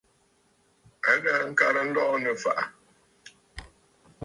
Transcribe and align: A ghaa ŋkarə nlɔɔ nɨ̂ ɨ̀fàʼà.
A 1.09 1.11
ghaa 1.23 1.43
ŋkarə 1.51 1.81
nlɔɔ 1.87 2.13
nɨ̂ 2.21 2.33
ɨ̀fàʼà. 2.35 2.63